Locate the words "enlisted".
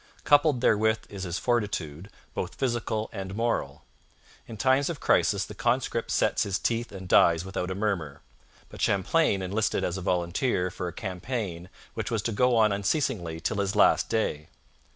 9.43-9.83